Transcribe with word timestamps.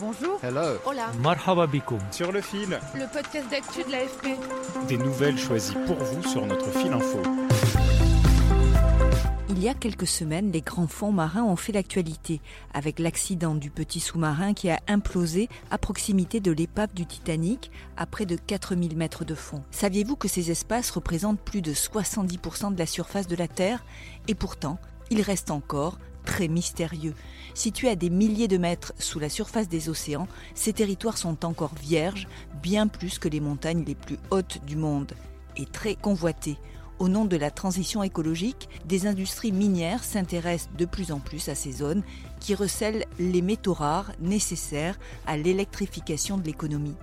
Bonjour. 0.00 0.38
Hello. 0.42 0.78
Hola. 0.86 1.06
Marhaba 1.22 1.66
bikoum. 1.66 1.98
Sur 2.12 2.30
le 2.32 2.40
fil, 2.40 2.78
Le 2.94 3.12
podcast 3.12 3.50
d'actu 3.50 3.82
de 3.84 3.90
l'AFP. 3.90 4.38
des 4.88 4.96
nouvelles 4.96 5.38
choisies 5.38 5.74
pour 5.86 5.96
vous 5.96 6.22
sur 6.28 6.46
notre 6.46 6.70
fil 6.70 6.92
info. 6.92 7.20
Il 9.50 9.58
y 9.64 9.68
a 9.68 9.74
quelques 9.74 10.06
semaines, 10.06 10.52
les 10.52 10.60
grands 10.60 10.86
fonds 10.86 11.10
marins 11.10 11.42
ont 11.42 11.56
fait 11.56 11.72
l'actualité, 11.72 12.40
avec 12.74 13.00
l'accident 13.00 13.56
du 13.56 13.70
petit 13.70 13.98
sous-marin 13.98 14.54
qui 14.54 14.70
a 14.70 14.78
implosé 14.86 15.48
à 15.72 15.78
proximité 15.78 16.38
de 16.38 16.52
l'épave 16.52 16.94
du 16.94 17.04
Titanic 17.06 17.72
à 17.96 18.06
près 18.06 18.24
de 18.24 18.36
4000 18.36 18.96
mètres 18.96 19.24
de 19.24 19.34
fond. 19.34 19.64
Saviez-vous 19.72 20.14
que 20.14 20.28
ces 20.28 20.52
espaces 20.52 20.90
représentent 20.90 21.40
plus 21.40 21.60
de 21.62 21.72
70% 21.74 22.72
de 22.74 22.78
la 22.78 22.86
surface 22.86 23.26
de 23.26 23.34
la 23.34 23.48
Terre? 23.48 23.84
Et 24.28 24.36
pourtant, 24.36 24.78
ils 25.10 25.22
restent 25.22 25.50
encore 25.50 25.98
très 26.28 26.46
mystérieux. 26.46 27.14
Situés 27.54 27.88
à 27.88 27.96
des 27.96 28.10
milliers 28.10 28.48
de 28.48 28.58
mètres 28.58 28.92
sous 28.98 29.18
la 29.18 29.30
surface 29.30 29.66
des 29.66 29.88
océans, 29.88 30.28
ces 30.54 30.74
territoires 30.74 31.16
sont 31.16 31.46
encore 31.46 31.74
vierges, 31.74 32.28
bien 32.62 32.86
plus 32.86 33.18
que 33.18 33.28
les 33.28 33.40
montagnes 33.40 33.82
les 33.86 33.94
plus 33.94 34.18
hautes 34.30 34.60
du 34.66 34.76
monde, 34.76 35.14
et 35.56 35.64
très 35.64 35.94
convoités. 35.94 36.58
Au 36.98 37.08
nom 37.08 37.24
de 37.24 37.36
la 37.36 37.50
transition 37.50 38.02
écologique, 38.02 38.68
des 38.84 39.06
industries 39.06 39.52
minières 39.52 40.04
s'intéressent 40.04 40.68
de 40.76 40.84
plus 40.84 41.12
en 41.12 41.18
plus 41.18 41.48
à 41.48 41.54
ces 41.54 41.72
zones 41.72 42.02
qui 42.40 42.54
recèlent 42.54 43.06
les 43.18 43.40
métaux 43.40 43.72
rares 43.72 44.12
nécessaires 44.20 44.98
à 45.26 45.38
l'électrification 45.38 46.36
de 46.36 46.44
l'économie. 46.44 46.96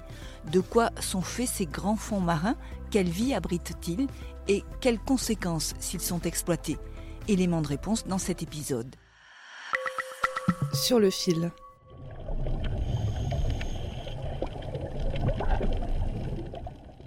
De 0.52 0.60
quoi 0.60 0.92
sont 1.00 1.23
faits 1.23 1.50
ces 1.50 1.66
grands 1.66 1.95
fonds 1.95 2.20
marins? 2.20 2.58
Quelle 2.92 3.10
vie 3.10 3.34
abritent-ils? 3.34 4.08
Et 4.48 4.64
quelles 4.82 5.00
conséquences 5.00 5.73
s'ils 5.80 6.02
sont 6.02 6.22
exploités? 6.22 6.78
Élément 7.28 7.64
de 7.64 7.67
réponse 7.67 8.06
dans 8.06 8.20
cet 8.20 8.44
épisode. 8.44 8.95
Sur 10.73 11.00
le 11.00 11.09
fil. 11.09 11.52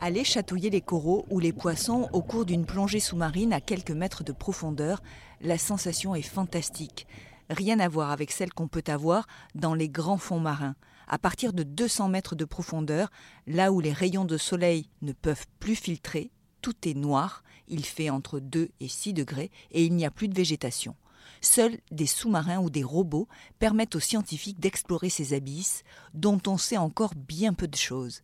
Aller 0.00 0.24
chatouiller 0.24 0.70
les 0.70 0.80
coraux 0.80 1.26
ou 1.28 1.40
les 1.40 1.52
poissons 1.52 2.08
au 2.12 2.22
cours 2.22 2.44
d'une 2.44 2.64
plongée 2.64 3.00
sous-marine 3.00 3.52
à 3.52 3.60
quelques 3.60 3.90
mètres 3.90 4.24
de 4.24 4.32
profondeur, 4.32 5.02
la 5.40 5.58
sensation 5.58 6.14
est 6.14 6.22
fantastique. 6.22 7.06
Rien 7.50 7.80
à 7.80 7.88
voir 7.88 8.10
avec 8.10 8.30
celle 8.30 8.52
qu'on 8.52 8.68
peut 8.68 8.84
avoir 8.86 9.26
dans 9.54 9.74
les 9.74 9.88
grands 9.88 10.18
fonds 10.18 10.40
marins. 10.40 10.76
À 11.08 11.18
partir 11.18 11.52
de 11.52 11.62
200 11.62 12.08
mètres 12.08 12.36
de 12.36 12.44
profondeur, 12.44 13.10
là 13.46 13.72
où 13.72 13.80
les 13.80 13.92
rayons 13.92 14.24
de 14.24 14.36
soleil 14.36 14.88
ne 15.02 15.12
peuvent 15.12 15.46
plus 15.58 15.74
filtrer, 15.74 16.30
tout 16.62 16.88
est 16.88 16.94
noir, 16.94 17.42
il 17.66 17.84
fait 17.84 18.10
entre 18.10 18.40
2 18.40 18.68
et 18.80 18.88
6 18.88 19.14
degrés 19.14 19.50
et 19.70 19.84
il 19.84 19.94
n'y 19.94 20.06
a 20.06 20.10
plus 20.10 20.28
de 20.28 20.34
végétation. 20.34 20.94
Seuls 21.40 21.78
des 21.90 22.06
sous-marins 22.06 22.58
ou 22.58 22.70
des 22.70 22.82
robots 22.82 23.28
permettent 23.58 23.96
aux 23.96 24.00
scientifiques 24.00 24.60
d'explorer 24.60 25.08
ces 25.10 25.34
abysses 25.34 25.84
dont 26.14 26.40
on 26.46 26.56
sait 26.56 26.76
encore 26.76 27.14
bien 27.14 27.54
peu 27.54 27.68
de 27.68 27.76
choses. 27.76 28.22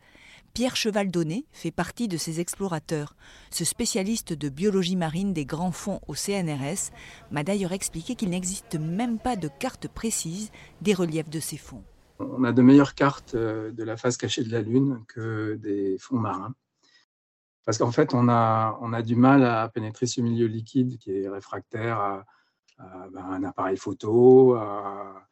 Pierre 0.55 0.77
Cheval-Donné 0.77 1.47
fait 1.51 1.73
partie 1.73 2.07
de 2.07 2.17
ces 2.17 2.39
explorateurs. 2.39 3.17
Ce 3.51 3.65
spécialiste 3.65 4.33
de 4.33 4.49
biologie 4.49 4.95
marine 4.95 5.33
des 5.33 5.45
grands 5.45 5.73
fonds 5.73 6.01
au 6.07 6.15
CNRS 6.15 6.93
m'a 7.33 7.43
d'ailleurs 7.43 7.73
expliqué 7.73 8.15
qu'il 8.15 8.31
n'existe 8.31 8.77
même 8.77 9.19
pas 9.19 9.35
de 9.35 9.49
carte 9.49 9.89
précise 9.89 10.53
des 10.81 10.95
reliefs 10.95 11.29
de 11.29 11.41
ces 11.41 11.57
fonds. 11.57 11.83
On 12.21 12.45
a 12.45 12.53
de 12.53 12.63
meilleures 12.63 12.95
cartes 12.95 13.35
euh, 13.35 13.73
de 13.73 13.83
la 13.83 13.97
face 13.97 14.17
cachée 14.17 14.45
de 14.45 14.53
la 14.53 14.63
Lune 14.63 15.03
que 15.09 15.55
des 15.57 15.99
fonds 15.99 16.21
marins. 16.21 16.55
Parce 17.65 17.79
qu'en 17.79 17.91
fait, 17.91 18.15
on 18.15 18.29
a, 18.29 19.03
du 19.03 19.17
mal 19.17 19.45
à 19.45 19.69
pénétrer 19.69 20.07
ce 20.07 20.21
milieu 20.21 20.47
liquide 20.47 20.99
qui 20.99 21.11
est 21.11 21.29
réfractaire 21.29 22.25
ben, 22.79 23.25
un 23.25 23.45
appareil 23.45 23.77
photo. 23.77 24.55
à- 24.55 25.27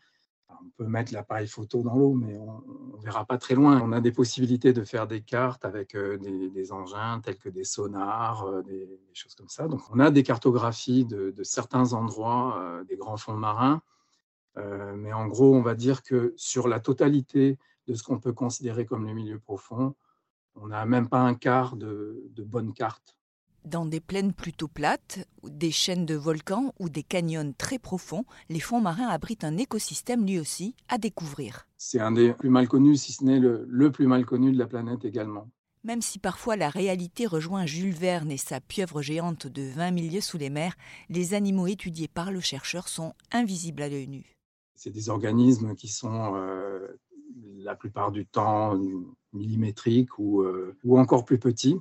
on 0.65 0.71
peut 0.77 0.87
mettre 0.87 1.13
l'appareil 1.13 1.47
photo 1.47 1.83
dans 1.83 1.97
l'eau, 1.97 2.15
mais 2.15 2.39
on 2.39 2.97
ne 2.97 3.03
verra 3.03 3.25
pas 3.25 3.39
très 3.39 3.55
loin. 3.55 3.81
On 3.83 3.93
a 3.93 4.01
des 4.01 4.13
possibilités 4.13 4.73
de 4.73 4.85
faire 4.85 5.07
des 5.07 5.23
cartes 5.23 5.65
avec 5.65 5.95
euh, 5.95 6.19
des, 6.19 6.73
engins 6.73 7.21
tels 7.21 7.39
que 7.39 7.49
des 7.49 7.65
sonars, 7.65 8.45
euh, 8.47 8.63
des, 8.63 8.89
choses 9.13 9.35
comme 9.35 9.49
ça. 9.49 9.69
Donc, 9.69 9.81
on 9.91 9.99
a 9.99 10.11
des 10.11 10.23
cartographies 10.23 11.05
de, 11.05 11.35
certains 11.43 11.93
endroits 11.93 12.59
euh, 12.61 12.85
des 12.85 12.97
grands 12.97 13.17
fonds 13.17 13.37
marins. 13.37 13.83
Euh, 14.59 14.95
mais 14.95 15.13
en 15.13 15.27
gros, 15.27 15.55
on 15.55 15.63
va 15.63 15.75
dire 15.75 16.03
que 16.03 16.35
sur 16.37 16.69
la 16.69 16.79
totalité 16.79 17.59
de 17.87 17.95
ce 17.95 18.03
qu'on 18.03 18.19
peut 18.19 18.33
considérer 18.33 18.85
comme 18.85 19.07
le 19.07 19.15
milieu 19.15 19.39
profond, 19.39 19.95
on 20.55 20.69
n'a 20.69 20.85
même 20.85 21.09
pas 21.09 21.21
un 21.21 21.35
quart 21.35 21.77
de, 21.77 22.23
de 22.31 22.43
bonnes 22.43 22.75
cartes. 22.75 23.17
Dans 23.65 23.87
des 23.87 24.01
plaines 24.01 24.33
plutôt 24.33 24.67
plates, 24.67 25.27
des 25.45 25.71
chaînes 25.71 26.05
de 26.05 26.17
volcans 26.17 26.75
ou 26.81 26.89
des 26.89 27.05
canyons 27.05 27.55
très 27.57 27.79
profonds, 27.79 28.25
les 28.49 28.59
fonds 28.59 28.81
marins 28.81 29.07
abritent 29.07 29.45
un 29.45 29.57
écosystème 29.57 30.27
lui 30.27 30.41
aussi 30.41 30.75
à 30.89 30.99
découvrir. 30.99 31.69
C'est 31.79 32.01
un 32.01 32.11
des 32.11 32.33
plus 32.33 32.51
mal 32.51 32.67
connus, 32.67 32.97
si 32.97 33.13
ce 33.13 33.25
n'est 33.25 33.39
le, 33.39 33.65
le 33.69 33.93
plus 33.93 34.07
mal 34.07 34.27
connu 34.27 34.53
de 34.53 34.59
la 34.59 34.67
planète 34.67 35.05
également. 35.05 35.49
Même 35.85 36.03
si 36.03 36.19
parfois 36.19 36.57
la 36.57 36.71
réalité 36.71 37.27
rejoint 37.27 37.67
Jules 37.67 37.95
Verne 37.95 38.31
et 38.31 38.37
sa 38.37 38.61
pieuvre 38.61 39.03
géante 39.03 39.47
de 39.47 39.63
20 39.63 39.91
milieux 39.93 40.21
sous 40.21 40.39
les 40.39 40.51
mers, 40.51 40.77
les 41.09 41.35
animaux 41.35 41.67
étudiés 41.67 42.09
par 42.09 42.31
le 42.31 42.41
chercheur 42.41 42.89
sont 42.89 43.15
invisibles 43.33 43.83
à 43.83 43.89
l'œil 43.89 44.09
nu. 44.09 44.37
C'est 44.75 44.91
des 44.91 45.09
organismes 45.09 45.75
qui 45.75 45.89
sont 45.89 46.35
euh, 46.37 47.01
la 47.59 47.75
plupart 47.75 48.13
du 48.13 48.27
temps 48.27 48.79
millimétriques 49.33 50.19
ou, 50.19 50.43
euh, 50.43 50.77
ou 50.85 50.99
encore 50.99 51.25
plus 51.25 51.39
petits. 51.39 51.79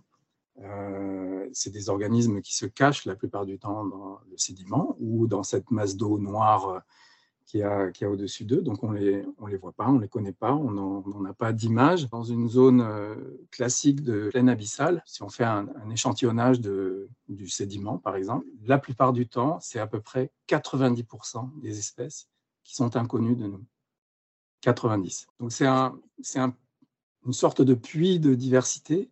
Euh, 0.60 1.48
c'est 1.54 1.72
des 1.72 1.90
organismes 1.90 2.42
qui 2.42 2.56
se 2.56 2.66
cachent 2.66 3.06
la 3.06 3.16
plupart 3.16 3.46
du 3.46 3.58
temps 3.58 3.86
dans 3.86 4.20
le 4.30 4.38
sédiment 4.38 4.96
ou 5.00 5.28
dans 5.28 5.44
cette 5.44 5.72
masse 5.72 5.96
d'eau 5.96 6.20
noire 6.20 6.70
euh, 6.70 6.80
qu'il 7.46 7.62
y 7.62 7.64
a, 7.64 7.92
qu'il 7.92 8.06
y 8.06 8.08
a 8.08 8.12
au-dessus 8.12 8.46
d'eux. 8.46 8.62
Donc 8.62 8.84
on 8.84 8.92
les, 8.92 9.26
on 9.38 9.48
les 9.48 9.58
voit 9.58 9.72
pas, 9.72 9.88
on 9.90 10.00
les 10.00 10.08
connaît 10.08 10.34
pas, 10.34 10.54
on 10.54 10.72
n'en 10.72 11.26
a 11.26 11.34
pas 11.34 11.54
d'image. 11.54 12.10
Dans 12.10 12.24
une 12.24 12.48
zone 12.48 12.82
euh, 12.82 13.16
classique 13.50 14.02
de 14.02 14.30
plaine 14.30 14.50
abyssale, 14.50 15.02
si 15.06 15.24
on 15.24 15.30
fait 15.30 15.44
un, 15.44 15.68
échantillonnage 15.92 16.62
de, 16.62 17.10
du 17.28 17.50
sédiment, 17.50 17.98
par 17.98 18.16
exemple, 18.16 18.46
la 18.64 18.78
plupart 18.78 19.14
du 19.14 19.28
temps, 19.28 19.60
c'est 19.62 19.80
à 19.80 19.88
peu 19.88 20.00
près 20.00 20.32
90% 20.48 21.60
des 21.62 21.80
espèces 21.80 22.30
qui 22.64 22.76
sont 22.76 22.96
inconnues 22.96 23.36
de 23.36 23.48
nous. 23.48 23.66
90. 24.62 25.28
Donc 25.40 25.52
c'est 25.52 25.66
un, 25.66 25.98
un, 26.36 26.54
une 27.26 27.34
sorte 27.34 27.62
de 27.62 27.74
puits 27.74 28.20
de 28.20 28.36
diversité. 28.36 29.10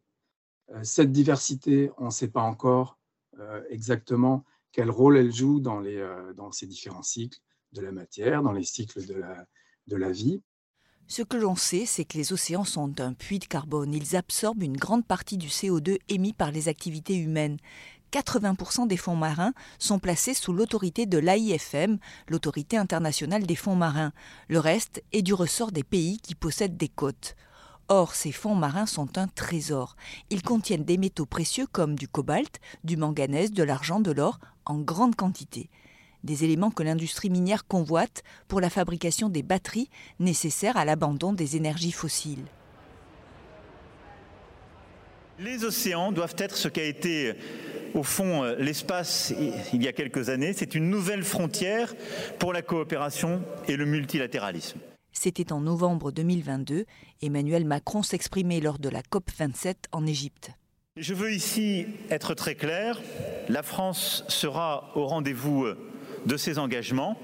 Euh, 0.75 0.80
cette 0.84 1.12
diversité, 1.12 1.91
on 1.97 2.06
ne 2.06 2.12
sait 2.12 2.28
pas 2.28 2.41
encore 2.41 2.97
euh, 3.40 3.62
exactement 3.69 4.46
quel 4.72 4.90
rôle 4.90 5.18
elle 5.18 5.34
joue 5.34 5.59
dans, 5.59 5.80
les, 5.80 5.97
euh, 5.97 6.34
dans 6.34 6.52
ces 6.52 6.68
différents 6.68 7.03
cycles 7.03 7.40
de 7.74 7.81
la 7.81 7.91
matière, 7.91 8.44
dans 8.44 8.52
les 8.52 8.63
cycles 8.63 9.06
de 9.06 9.16
la, 9.16 9.46
de 9.88 9.96
la 9.96 10.12
vie. 10.12 10.41
Ce 11.07 11.24
que 11.24 11.38
l'on 11.38 11.56
sait, 11.56 11.88
c'est 11.88 12.06
que 12.06 12.18
les 12.18 12.34
océans 12.34 12.66
sont 12.66 13.00
un 13.02 13.13
puits 13.13 13.40
de 13.40 13.46
carbone. 13.46 13.94
Ils 13.94 14.16
absorbent 14.16 14.62
une 14.62 14.78
grande 14.78 15.07
partie 15.07 15.38
du 15.38 15.47
CO2 15.47 15.97
émis 16.07 16.34
par 16.34 16.52
les 16.52 16.68
activités 16.68 17.16
humaines. 17.16 17.57
80% 18.12 18.88
des 18.88 18.97
fonds 18.97 19.16
marins 19.16 19.53
sont 19.78 20.00
placés 20.00 20.34
sous 20.34 20.53
l'autorité 20.53 21.06
de 21.06 21.18
l'AIFM, 21.18 21.97
l'autorité 22.27 22.77
internationale 22.77 23.45
des 23.45 23.56
fonds 23.56 23.75
marins. 23.75 24.13
Le 24.50 24.60
reste 24.60 25.04
est 25.12 25.22
du 25.22 25.33
ressort 25.33 25.72
des 25.72 25.83
pays 25.83 26.19
qui 26.19 26.36
possèdent 26.36 26.77
des 26.77 26.89
côtes. 26.89 27.36
Or, 27.91 28.13
ces 28.13 28.31
fonds 28.31 28.53
marins 28.53 28.86
sont 28.86 29.18
un 29.18 29.27
trésor. 29.27 29.95
Ils 30.30 30.44
contiennent 30.44 30.83
des 30.83 31.00
métaux 31.00 31.25
précieux 31.25 31.65
comme 31.65 31.95
du 31.95 32.07
cobalt, 32.07 32.59
du 32.83 32.97
manganèse, 32.97 33.51
de 33.51 33.63
l'argent, 33.63 34.00
de 34.00 34.12
l'or, 34.12 34.39
en 34.65 34.77
grande 34.77 35.15
quantité. 35.15 35.71
Des 36.24 36.44
éléments 36.44 36.69
que 36.69 36.83
l'industrie 36.83 37.31
minière 37.31 37.65
convoite 37.65 38.21
pour 38.47 38.62
la 38.62 38.69
fabrication 38.69 39.27
des 39.27 39.41
batteries 39.41 39.89
nécessaires 40.19 40.77
à 40.77 40.86
l'abandon 40.86 41.33
des 41.33 41.56
énergies 41.56 41.91
fossiles. 41.91 42.45
Les 45.39 45.63
océans 45.63 46.12
doivent 46.12 46.36
être 46.38 46.57
ce 46.57 46.68
qu'a 46.68 46.83
été 46.83 47.33
au 47.95 48.03
fond 48.03 48.44
l'espace 48.59 49.33
il 49.74 49.81
y 49.81 49.88
a 49.88 49.94
quelques 49.94 50.30
années. 50.30 50.53
C'est 50.53 50.75
une 50.75 50.91
nouvelle 50.91 51.24
frontière 51.24 51.95
pour 52.38 52.53
la 52.53 52.62
coopération 52.62 53.41
et 53.68 53.77
le 53.77 53.86
multilatéralisme. 53.86 54.77
C'était 55.21 55.51
en 55.51 55.60
novembre 55.60 56.13
2022. 56.13 56.86
Emmanuel 57.21 57.66
Macron 57.66 58.04
s'exprimait 58.04 58.62
lors 58.62 58.80
de 58.80 58.88
la 58.88 59.01
COP27 59.01 59.75
en 59.92 60.07
Égypte. 60.07 60.51
Je 60.95 61.13
veux 61.13 61.33
ici 61.33 61.88
être 62.10 62.36
très 62.36 62.56
clair. 62.56 63.01
La 63.50 63.62
France 63.62 64.24
sera 64.30 64.94
au 64.95 65.06
rendez-vous 65.07 65.68
de 66.25 66.38
ses 66.38 66.57
engagements 66.57 67.18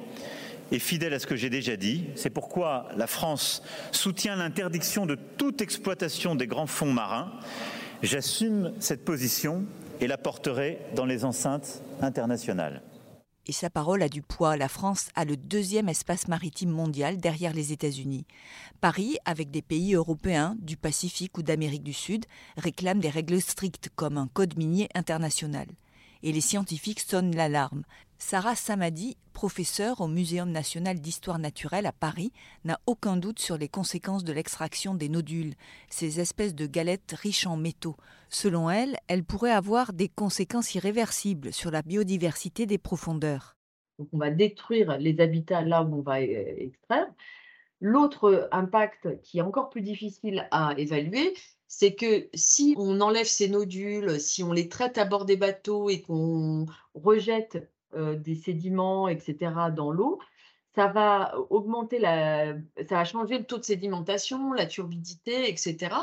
et 0.73 0.79
fidèle 0.79 1.13
à 1.13 1.19
ce 1.19 1.25
que 1.25 1.37
j'ai 1.37 1.49
déjà 1.49 1.77
dit. 1.77 2.03
C'est 2.15 2.29
pourquoi 2.29 2.89
la 2.97 3.07
France 3.07 3.63
soutient 3.93 4.35
l'interdiction 4.35 5.05
de 5.05 5.15
toute 5.15 5.61
exploitation 5.61 6.35
des 6.35 6.47
grands 6.47 6.67
fonds 6.67 6.91
marins. 6.91 7.31
J'assume 8.03 8.73
cette 8.81 9.05
position 9.05 9.63
et 10.01 10.07
la 10.07 10.17
porterai 10.17 10.79
dans 10.97 11.05
les 11.05 11.23
enceintes 11.23 11.81
internationales. 12.01 12.81
Et 13.47 13.51
sa 13.51 13.69
parole 13.69 14.01
a 14.01 14.09
du 14.09 14.23
poids. 14.23 14.57
La 14.57 14.67
France 14.67 15.09
a 15.15 15.23
le 15.23 15.37
deuxième 15.37 15.87
espace 15.87 16.27
maritime 16.27 16.71
mondial 16.71 17.17
derrière 17.17 17.53
les 17.53 17.71
États-Unis. 17.71 18.25
Paris, 18.81 19.17
avec 19.25 19.51
des 19.51 19.61
pays 19.61 19.93
européens, 19.93 20.55
du 20.59 20.77
Pacifique 20.77 21.37
ou 21.37 21.43
d'Amérique 21.43 21.83
du 21.83 21.93
Sud, 21.93 22.25
réclame 22.57 22.99
des 22.99 23.09
règles 23.09 23.41
strictes 23.41 23.89
comme 23.95 24.17
un 24.17 24.27
code 24.27 24.57
minier 24.57 24.89
international. 24.95 25.67
Et 26.25 26.31
les 26.31 26.41
scientifiques 26.41 27.01
sonnent 27.01 27.35
l'alarme. 27.35 27.83
Sarah 28.17 28.55
Samadi, 28.55 29.15
professeure 29.33 30.01
au 30.01 30.07
Muséum 30.07 30.49
national 30.49 30.99
d'histoire 30.99 31.37
naturelle 31.37 31.85
à 31.85 31.91
Paris, 31.91 32.31
n'a 32.63 32.79
aucun 32.87 33.15
doute 33.15 33.37
sur 33.37 33.59
les 33.59 33.69
conséquences 33.69 34.23
de 34.23 34.33
l'extraction 34.33 34.95
des 34.95 35.07
nodules, 35.07 35.53
ces 35.87 36.19
espèces 36.19 36.55
de 36.55 36.65
galettes 36.65 37.13
riches 37.15 37.45
en 37.45 37.57
métaux. 37.57 37.95
Selon 38.29 38.71
elle, 38.71 38.97
elles 39.07 39.23
pourraient 39.23 39.51
avoir 39.51 39.93
des 39.93 40.09
conséquences 40.09 40.73
irréversibles 40.73 41.53
sur 41.53 41.69
la 41.69 41.83
biodiversité 41.83 42.65
des 42.65 42.79
profondeurs. 42.79 43.55
Donc 43.99 44.07
on 44.11 44.17
va 44.17 44.31
détruire 44.31 44.97
les 44.97 45.19
habitats 45.21 45.61
là 45.61 45.83
où 45.83 45.93
on 45.93 46.01
va 46.01 46.21
euh, 46.21 46.55
extraire. 46.57 47.05
L'autre 47.81 48.49
impact 48.51 49.21
qui 49.21 49.37
est 49.37 49.43
encore 49.43 49.69
plus 49.69 49.81
difficile 49.81 50.47
à 50.49 50.73
évaluer, 50.75 51.35
c'est 51.77 51.93
que 51.93 52.29
si 52.33 52.73
on 52.77 53.01
enlève 53.01 53.25
ces 53.25 53.49
nodules, 53.49 54.21
si 54.21 54.43
on 54.43 54.53
les 54.53 54.69
traite 54.69 54.97
à 54.97 55.03
bord 55.03 55.25
des 55.25 55.35
bateaux 55.35 55.89
et 55.89 56.01
qu'on 56.01 56.67
rejette 56.93 57.69
euh, 57.95 58.15
des 58.15 58.35
sédiments, 58.35 59.09
etc., 59.09 59.51
dans 59.75 59.91
l'eau, 59.91 60.19
ça 60.73 60.87
va 60.87 61.35
augmenter 61.49 61.99
la, 61.99 62.53
ça 62.87 62.95
va 62.95 63.03
changer 63.03 63.39
le 63.39 63.43
taux 63.43 63.57
de 63.57 63.65
sédimentation, 63.65 64.53
la 64.53 64.67
turbidité, 64.67 65.49
etc. 65.49 65.93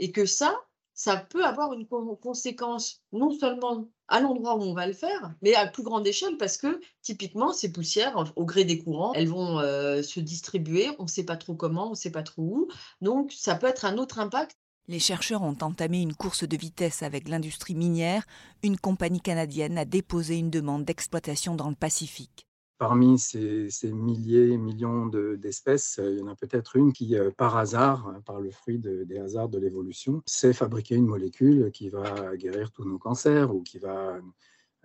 Et 0.00 0.10
que 0.10 0.26
ça, 0.26 0.52
ça 0.94 1.16
peut 1.16 1.44
avoir 1.44 1.74
une 1.74 1.86
conséquence 1.86 3.00
non 3.12 3.30
seulement 3.30 3.88
à 4.08 4.18
l'endroit 4.18 4.56
où 4.56 4.62
on 4.62 4.74
va 4.74 4.88
le 4.88 4.94
faire, 4.94 5.32
mais 5.42 5.54
à 5.54 5.68
plus 5.68 5.84
grande 5.84 6.08
échelle 6.08 6.38
parce 6.38 6.56
que 6.56 6.80
typiquement 7.02 7.52
ces 7.52 7.70
poussières, 7.70 8.32
au 8.34 8.44
gré 8.44 8.64
des 8.64 8.78
courants, 8.78 9.12
elles 9.12 9.28
vont 9.28 9.60
euh, 9.60 10.02
se 10.02 10.18
distribuer, 10.18 10.88
on 10.98 11.04
ne 11.04 11.08
sait 11.08 11.24
pas 11.24 11.36
trop 11.36 11.54
comment, 11.54 11.86
on 11.86 11.90
ne 11.90 11.94
sait 11.94 12.10
pas 12.10 12.24
trop 12.24 12.42
où. 12.42 12.68
Donc 13.00 13.30
ça 13.30 13.54
peut 13.54 13.68
être 13.68 13.84
un 13.84 13.96
autre 13.96 14.18
impact 14.18 14.56
les 14.90 14.98
chercheurs 14.98 15.42
ont 15.42 15.56
entamé 15.60 16.02
une 16.02 16.14
course 16.14 16.42
de 16.42 16.56
vitesse 16.56 17.04
avec 17.04 17.28
l'industrie 17.28 17.76
minière. 17.76 18.26
Une 18.64 18.76
compagnie 18.76 19.20
canadienne 19.20 19.78
a 19.78 19.84
déposé 19.84 20.36
une 20.36 20.50
demande 20.50 20.84
d'exploitation 20.84 21.54
dans 21.54 21.68
le 21.68 21.76
Pacifique. 21.76 22.48
Parmi 22.76 23.16
ces, 23.18 23.68
milliers, 23.84 24.56
millions 24.56 25.06
d'espèces, 25.06 26.00
il 26.02 26.18
y 26.18 26.22
en 26.22 26.26
a 26.26 26.34
peut-être 26.34 26.74
une 26.74 26.92
qui, 26.92 27.14
euh, 27.14 27.30
par 27.30 27.56
hasard, 27.56 28.20
par 28.24 28.40
le 28.40 28.50
fruit 28.50 28.78
des 28.78 29.18
hasards 29.18 29.48
de 29.48 29.58
l'évolution, 29.58 30.22
sait 30.26 30.52
fabriquer 30.52 30.96
une 30.96 31.06
molécule 31.06 31.70
qui 31.70 31.88
va 31.88 32.36
guérir 32.36 32.72
tous 32.72 32.84
nos 32.84 32.98
cancers 32.98 33.54
ou 33.54 33.62
qui 33.62 33.78
va 33.78 34.16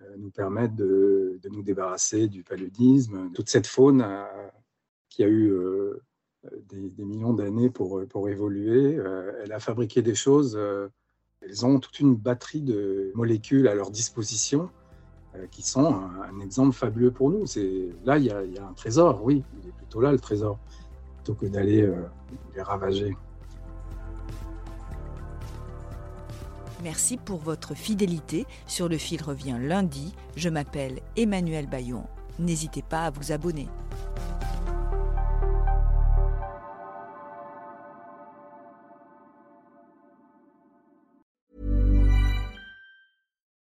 euh, 0.02 0.16
nous 0.18 0.30
permettre 0.30 0.76
de, 0.76 1.40
nous 1.50 1.62
débarrasser 1.62 2.28
du 2.28 2.44
paludisme. 2.44 3.32
Toute 3.32 3.48
cette 3.48 3.66
faune 3.66 4.06
qui 5.08 5.24
a 5.24 5.26
eu 5.26 5.50
euh, 5.50 6.00
des, 6.68 7.04
millions 7.04 7.32
d'années 7.32 7.70
pour, 7.70 8.02
pour 8.08 8.28
évoluer. 8.28 8.96
Euh, 8.96 9.32
elle 9.42 9.52
a 9.52 9.60
fabriqué 9.60 10.02
des 10.02 10.14
choses, 10.14 10.56
euh, 10.56 10.88
elles 11.42 11.64
ont 11.64 11.78
toute 11.78 12.00
une 12.00 12.14
batterie 12.14 12.62
de 12.62 13.12
molécules 13.14 13.68
à 13.68 13.74
leur 13.74 13.90
disposition 13.90 14.70
euh, 15.34 15.46
qui 15.50 15.62
sont 15.62 15.94
un, 15.94 16.40
exemple 16.40 16.74
fabuleux 16.74 17.10
pour 17.10 17.30
nous. 17.30 17.44
Là, 18.04 18.18
y, 18.18 18.30
a, 18.30 18.44
il 18.44 18.54
y, 18.54 18.58
a, 18.58 18.66
un 18.66 18.72
trésor, 18.72 19.22
oui, 19.22 19.42
il 19.62 19.68
est 19.68 19.72
plutôt 19.72 20.00
là 20.00 20.12
le 20.12 20.18
trésor, 20.18 20.58
plutôt 21.16 21.34
que 21.34 21.46
d'aller 21.46 21.90
les 22.54 22.62
ravager. 22.62 23.16
Merci 26.82 27.16
pour 27.16 27.38
votre 27.38 27.74
fidélité. 27.74 28.46
Sur 28.66 28.88
le 28.88 28.98
fil 28.98 29.22
revient 29.22 29.56
lundi. 29.60 30.14
Je 30.36 30.48
m'appelle 30.48 31.00
Emmanuel 31.16 31.66
Bayon. 31.66 32.04
N'hésitez 32.38 32.82
pas 32.82 33.06
à 33.06 33.10
vous 33.10 33.32
abonner. 33.32 33.66